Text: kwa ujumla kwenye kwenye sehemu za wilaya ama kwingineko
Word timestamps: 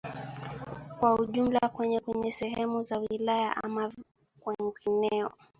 kwa 0.99 1.15
ujumla 1.19 1.59
kwenye 1.69 1.99
kwenye 1.99 2.31
sehemu 2.31 2.83
za 2.83 2.97
wilaya 2.99 3.63
ama 3.63 3.91
kwingineko 4.39 5.33